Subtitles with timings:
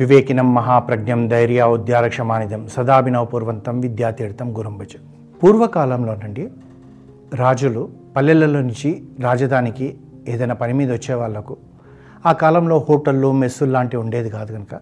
[0.00, 4.92] వివేకినం మహాప్రజ్ఞం ధైర్య ఉద్యారక్షమానిదం సదాభినవపూర్వంతం విద్యాతీర్థం గురంభజ
[5.40, 6.44] పూర్వకాలంలోనండి
[7.34, 7.82] రాజులు
[8.16, 8.90] పల్లెలలో నుంచి
[9.20, 9.86] రాజధానికి
[10.28, 11.56] ఏదైనా పని మీద వచ్చే వాళ్ళకు
[12.26, 14.74] ఆ కాలంలో హోటళ్ళు మెస్సులు లాంటివి ఉండేది కాదు కనుక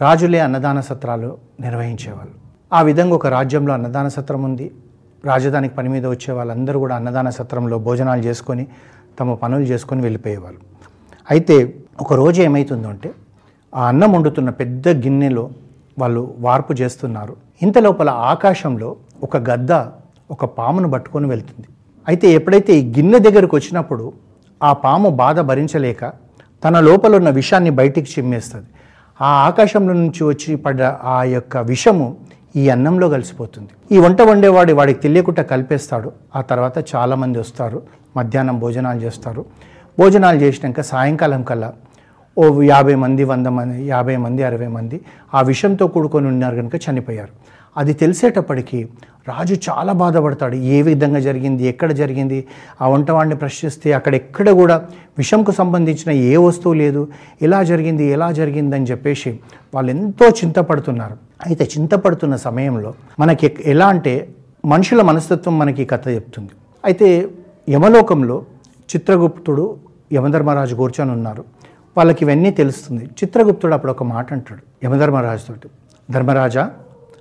[0.00, 1.30] రాజులే అన్నదాన సత్రాలు
[1.60, 2.34] నిర్వహించేవాళ్ళు.
[2.72, 4.66] ఆ విధంగా ఒక రాజ్యంలో అన్నదాన సత్రం ఉంది.
[5.24, 8.66] రాజధానికి పని మీద వచ్చే వాళ్ళందరూ కూడా అన్నదాన సత్రంలో భోజనాలు చేసుకొని
[9.20, 10.60] తమ పనులు చేసుకొని వెళ్ళిపోయేవాళ్ళు.
[11.30, 11.56] అయితే
[12.00, 13.10] ఒక రోజు ఏమవుతుందో అంటే
[13.74, 15.50] ఆ అన్నం వండుతున్న పెద్ద గిన్నెలో
[15.98, 17.36] వాళ్ళు వార్పు చేస్తున్నారు.
[17.62, 19.72] ఇంత లోపల ఆకాశంలో ఒక గద్ద
[20.30, 21.66] ఒక పామును పట్టుకొని వెళ్తుంది.
[22.08, 24.12] అయితే ఎప్పుడైతే ఈ గిన్నె దగ్గరకు వచ్చినప్పుడు
[24.62, 26.12] ఆ పాము బాధ భరించలేక
[26.64, 28.66] తన లోపల ఉన్న విషాన్ని బయటికి చిమ్మేస్తుంది.
[29.20, 32.16] ఆ ఆకాశంలో నుంచి వచ్చి పడ్డ ఆ యొక్క విషము
[32.56, 33.68] ఈ అన్నంలో కలిసిపోతుంది.
[33.92, 36.12] ఈ వంట వండేవాడు వాడికి తెలియకుండా కలిపేస్తాడు.
[36.36, 37.82] ఆ తర్వాత చాలామంది వస్తారు.
[38.16, 39.44] మధ్యాహ్నం భోజనాలు చేస్తారు.
[39.98, 41.72] భోజనాలు చేసినాక సాయంకాలం కల్లా
[42.38, 45.00] ఓ యాభై మంది వంద మంది యాభై మంది అరవై మంది
[45.34, 47.28] ఆ విషంతో కూడుకొని ఉన్నారు కనుక చనిపోయారు.
[47.76, 48.88] అది తెలిసేటప్పటికీ
[49.28, 50.54] రాజు చాలా బాధపడతాడు.
[50.54, 51.64] ఏ విధంగా జరిగింది?
[51.64, 52.44] ఎక్కడ జరిగింది?
[52.82, 54.86] ఆ వంటవాడిని ప్రశ్నిస్తే అక్కడ ఎక్కడ కూడా
[55.18, 57.08] విషంకు సంబంధించిన ఏ వస్తువు లేదు.
[57.42, 59.40] ఎలా జరిగింది ఎలా జరిగింది అని చెప్పేసి
[59.74, 61.16] వాళ్ళు ఎంతో చింతపడుతున్నారు.
[61.46, 64.28] అయితే చింతపడుతున్న సమయంలో మనకి ఎక్- ఎలా అంటే
[64.64, 66.50] మనుషుల మనస్తత్వం మనకి కథ చెప్తుంది.
[66.84, 67.28] అయితే
[67.70, 68.44] యమలోకంలో
[68.96, 69.76] చిత్రగుప్తుడు
[70.12, 71.44] యమధర్మరాజు కూర్చొని ఉన్నారు.
[71.96, 73.04] వాళ్ళకి ఇవన్నీ తెలుస్తుంది.
[73.04, 75.68] చిత్రగుప్తుడు అప్పుడు ఒక మాట అంటాడు యమధర్మరాజుతోటి.
[76.10, 76.70] ధర్మరాజా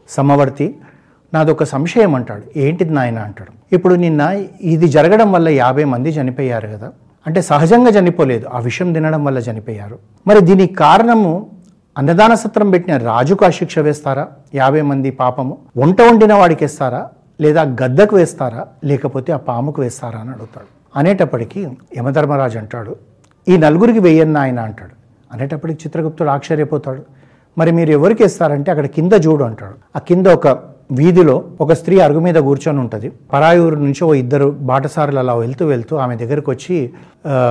[0.09, 0.75] సమవర్తి
[1.33, 2.59] నాదొక సంశయం అంటాడు.
[2.59, 3.75] ఏంటిది నాయన అంటాడు.
[3.75, 6.91] ఇప్పుడు నిన్న ఇది జరగడం వల్ల యాభై మంది చనిపోయారు కదా
[7.27, 9.99] అంటే సహజంగా చనిపోలేదు ఆ విషయం తినడం వల్ల చనిపోయారు.
[10.27, 11.49] మరి దీనికి కారణము
[11.97, 14.27] అన్నదాన సత్రం పెట్టిన రాజుకు ఆ శిక్ష వేస్తారా?
[14.55, 17.09] యాభై మంది పాపము వంట వండిన వాడికి వేస్తారా?
[17.41, 18.67] లేదా గద్దకు వేస్తారా?
[18.85, 20.19] లేకపోతే ఆ పాముకు వేస్తారా?
[20.19, 20.99] అని అడుగుతాడు.
[20.99, 22.95] అనేటప్పటికీ యమధర్మరాజు అంటాడు
[23.51, 24.95] ఈ నలుగురికి వెయ్యన్న ఆయన అంటాడు.
[25.35, 27.01] అనేటప్పటికి చిత్రగుప్తుడు ఆశ్చర్యపోతాడు.
[27.57, 29.73] మరి మీరు ఎవరికి ఇస్తారంటే అక్కడ కింద చూడు అంటాడు.
[29.95, 30.47] ఆ కింద ఒక
[30.93, 33.11] వీధిలో ఒక స్త్రీ అరుగు మీద కూర్చొని ఉంటుంది.
[33.33, 36.77] పరాయూరు నుంచి ఓ ఇద్దరు బాటసారులు అలా వెళ్తూ వెళ్తూ ఆమె దగ్గరకు వచ్చి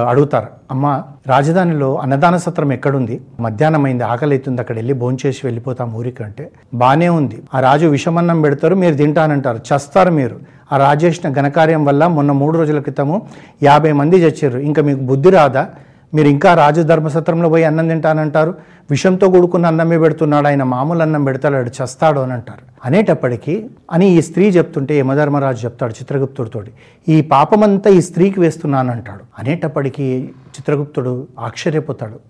[0.09, 0.47] అడుగుతారు.
[0.71, 3.21] అమ్మ రాజధానిలో అన్నదాన సత్రం ఎక్కడుంది?
[3.41, 6.51] మధ్యాహ్నం అయింది ఆకలి అవుతుంది అక్కడ వెళ్ళి భోంచేసి వెళ్ళిపోతాం ఊరికి అంటే.
[6.75, 7.39] బాగానే ఉంది.
[7.55, 9.57] ఆ రాజు విషమన్నం పెడతారు మీరు తింటానంటారు.
[9.57, 10.39] చస్తారు మీరు.
[10.73, 13.23] ఆ రాజు చేసిన ఘనకార్యం వల్ల మొన్న మూడు రోజుల క్రితము
[13.63, 14.59] యాభై మంది చచ్చారు.
[14.59, 15.69] ఇంకా మీకు బుద్ధి రాదా?
[16.15, 18.55] మీరు ఇంకా రాజు ధర్మసత్రంలో పోయి అన్నం తింటానంటారు.
[18.91, 20.47] విషంతో కూడుకున్న అన్నమే పెడుతున్నాడు.
[20.47, 22.71] ఆయన మామూలు అన్నం పెడతాడు చస్తాడు అని అంటారు.
[22.85, 26.71] అనేటప్పటికీ అని ఈ స్త్రీ చెప్తుంటే యమధర్మరాజు చెప్తాడు చిత్రగుప్తుడితోటి.
[27.09, 32.21] ఈ పాపమంతా ఈ స్త్రీకి వేస్తున్నాను అంటాడు అనేటప్పటికీ చిత్రగుప్తుడు ఆశ్చర్యపోతాడు.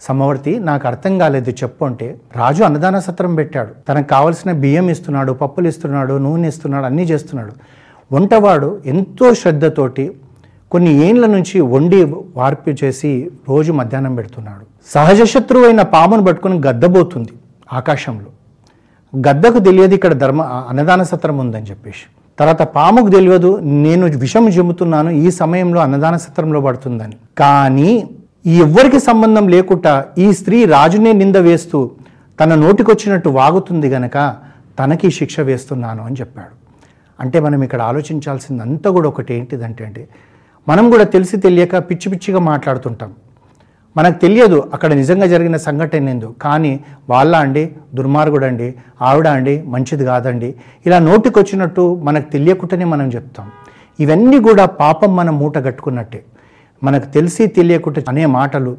[0.00, 3.70] సమవర్తి నాకు అర్థం కాలేదు చెప్పు అంటే రాజు అన్నదాన సత్రం పెట్టాడు.
[3.88, 7.52] తనకు కావలసిన బియ్యం ఇస్తున్నాడు పప్పులు ఇస్తున్నాడు నూనె ఇస్తున్నాడు అన్నీ చేస్తున్నాడు.
[8.12, 10.16] వంటవాడు ఎంతో శ్రద్ధతోటి
[10.72, 11.98] కొన్ని ఏండ్ల నుంచి వండి
[12.40, 13.10] వార్పు చేసి
[13.50, 14.64] రోజు మధ్యాహ్నం పెడుతున్నాడు.
[14.94, 17.32] సహజ శత్రువు అయిన పామును పట్టుకుని గద్దబోతుంది
[17.78, 18.28] ఆకాశంలో.
[19.26, 22.04] గద్దకు తెలియదు ఇక్కడ ధర్మ అన్నదాన సత్రం ఉందని చెప్పేసి.
[22.38, 23.50] తర్వాత పాముకు తెలియదు
[23.86, 27.16] నేను విషం చెబుతున్నాను ఈ సమయంలో అన్నదాన సత్రంలో పడుతుందని.
[27.42, 27.90] కానీ
[28.52, 29.92] ఈ ఎవ్వరికి సంబంధం లేకుండా
[30.24, 31.78] ఈ స్త్రీ రాజునే నింద వేస్తూ
[32.40, 34.18] తన నోటికొచ్చినట్టు వాగుతుంది గనక
[34.78, 36.54] తనకి శిక్ష వేస్తున్నాను అని చెప్పాడు.
[37.18, 40.02] అంటే మనం ఇక్కడ ఆలోచించాల్సింది అంతా కూడా ఒకటి ఏంటిదంటే అంటే
[40.68, 43.12] మనం కూడా తెలిసి తెలియక పిచ్చి పిచ్చిగా మాట్లాడుతుంటాం.
[43.96, 46.34] మనకు తెలియదు అక్కడ నిజంగా జరిగిన సంఘటన ఏందో.
[46.42, 46.80] కానీ
[47.10, 50.54] వాళ్ళ అండి దుర్మార్గుడు అండి ఆవిడ అండి మంచిది కాదండి.
[50.86, 53.50] ఇలా నోటికొచ్చినట్టు మనకు తెలియకుండానే మనం చెప్తాం.
[54.00, 56.24] ఇవన్నీ కూడా పాపం మనం మూట కట్టుకున్నట్టే.
[56.82, 58.76] మనకు తెలిసి తెలియకుండా అనే మాటలు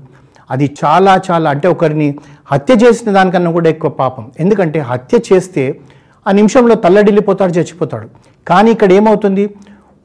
[0.52, 2.18] అది చాలా చాలా అంటే ఒకరిని
[2.52, 4.32] హత్య చేసిన దానికన్నా కూడా ఎక్కువ పాపం.
[4.40, 5.80] ఎందుకంటే హత్య చేస్తే
[6.28, 8.10] ఆ నిమిషంలో తల్లడిల్లిపోతాడు చచ్చిపోతాడు.
[8.48, 9.50] కానీ ఇక్కడ ఏమవుతుంది?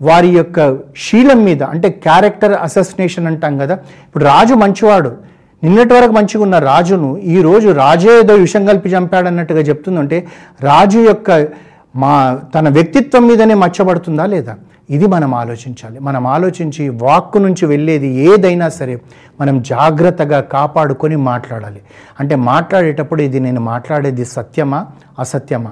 [0.02, 3.74] వారి యొక్క శీలం మీద అంటే క్యారెక్టర్ అససినేషన్ అంటాం కదా.
[3.74, 5.16] ఇప్పుడు రాజు మంచివాడు.
[5.62, 10.26] నిన్నటి వరకు మంచిగా ఉన్న రాజును ఈరోజు రాజే ఏదో విషం కలిపి చంపాడన్నట్టుగా చెప్తుందంటే
[10.60, 11.48] రాజు యొక్క
[11.96, 14.56] మా తన వ్యక్తిత్వం మీదనే మచ్చబడుతుందా లేదా?
[14.90, 15.98] ఇది మనం ఆలోచించాలి.
[15.98, 19.00] మనం ఆలోచించి వాక్కు నుంచి వెళ్ళేది ఏదైనా సరే
[19.40, 21.80] మనం జాగ్రత్తగా కాపాడుకొని మాట్లాడాలి.
[22.20, 24.86] అంటే మాట్లాడేటప్పుడు ఇది నేను మాట్లాడేది సత్యమా?
[25.18, 25.70] అసత్యమా?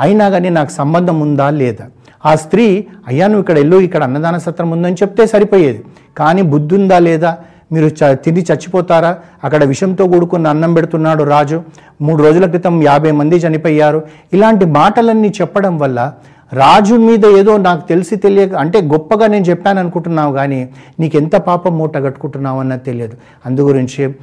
[0.00, 1.86] అయినా కానీ నాకు సంబంధం ఉందా లేదా?
[2.24, 5.84] ఆ స్త్రీ అయ్యా నువ్వు ఇక్కడ వెళ్ళు ఇక్కడ అన్నదాన సత్రం ఉందని చెప్తే సరిపోయేది.
[6.18, 7.36] కానీ బుద్ధి ఉందా లేదా?
[7.72, 9.18] మీరు చ తిని చచ్చిపోతారా?
[9.44, 11.62] అక్కడ విషంతో కూడుకున్న అన్నం పెడుతున్నాడు రాజు.
[12.02, 14.02] మూడు రోజుల క్రితం యాభై మంది చనిపోయారు.
[14.32, 16.12] ఇలాంటి మాటలన్నీ చెప్పడం వల్ల
[16.52, 20.68] రాజు మీద ఏదో నాకు తెలిసి తెలియక అంటే గొప్పగా నేను చెప్పాను అనుకుంటున్నావు కానీ
[21.00, 23.16] నీకు ఎంత పాపం మూట కట్టుకుంటున్నావు అన్నది తెలియదు.
[23.46, 24.14] అందు గురించి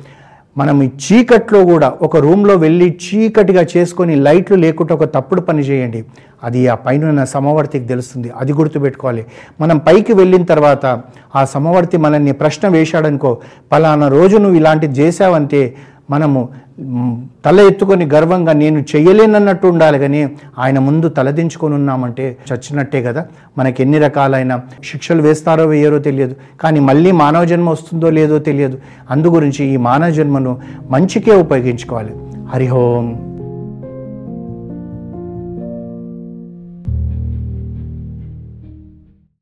[0.57, 6.05] మనం ఈ చీకట్లో కూడా ఒక రూమ్లో వెళ్ళి చీకటిగా చేసుకొని లైట్లు లేకుండా ఒక తప్పుడు పని చేయండి.
[6.43, 8.31] అది ఆ పైన ఉన్న సమవర్తికి తెలుస్తుంది.
[8.37, 9.25] అది గుర్తుపెట్టుకోవాలి.
[9.61, 11.01] మనం పైకి వెళ్ళిన తర్వాత
[11.35, 13.37] ఆ సమవర్తి మనల్ని ప్రశ్న వేశాడనుకో
[13.71, 15.75] పలానా రోజు నువ్వు ఇలాంటిది చేసావంటే
[16.13, 16.41] మనము
[17.45, 20.21] తల ఎత్తుకొని గర్వంగా నేను చెయ్యలేనన్నట్టు ఉండాలి కానీ
[20.59, 23.25] ఆయన ముందు తలదించుకొని ఉన్నామంటే చచ్చినట్టే కదా.
[23.57, 24.53] మనకి ఎన్ని రకాలైన
[24.91, 26.35] శిక్షలు వేస్తారో వేయరో తెలియదు.
[26.61, 28.77] కానీ మళ్ళీ మానవ జన్మ వస్తుందో లేదో తెలియదు.
[29.09, 30.53] అందు గురించి ఈ మానవ జన్మను
[30.89, 32.13] మంచికే ఉపయోగించుకోవాలి.
[32.53, 33.05] హరిహోం